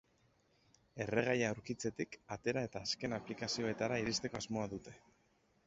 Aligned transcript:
Erregaia 1.03 1.51
aurkitzetik, 1.55 2.17
atera 2.37 2.63
eta 2.69 2.83
azken 2.89 3.15
aplikazioetara 3.21 4.03
iristeko 4.07 4.43
asmoa 4.45 4.69
dute. 4.77 4.99